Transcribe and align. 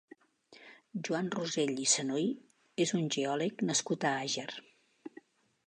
Joan 1.07 1.27
Rosell 1.35 1.81
i 1.83 1.85
Sanuy 1.91 2.25
és 2.87 2.95
un 3.01 3.05
geòleg 3.17 3.61
nascut 3.71 4.09
a 4.09 4.15
Àger. 4.25 4.51